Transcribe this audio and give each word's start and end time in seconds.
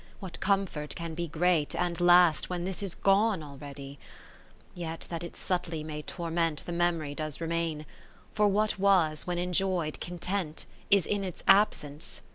What 0.19 0.39
comfort 0.39 0.95
can 0.95 1.13
be 1.13 1.27
great, 1.27 1.75
and 1.75 2.01
last, 2.01 2.49
When 2.49 2.65
this 2.65 2.81
is 2.81 2.95
gone 2.95 3.43
already? 3.43 3.99
Ill 3.99 4.81
Yet 4.81 5.01
that 5.11 5.23
it 5.23 5.37
subtly 5.37 5.83
may 5.83 6.01
torment, 6.01 6.65
The 6.65 6.71
memory 6.73 7.13
does 7.13 7.39
remain; 7.39 7.77
lo 7.81 7.85
For 8.33 8.47
what 8.47 8.79
was, 8.79 9.27
when 9.27 9.37
enjoy'd, 9.37 9.99
Content^ 10.01 10.65
Is, 10.89 11.05
in 11.05 11.23
its 11.23 11.43
absence. 11.47 12.21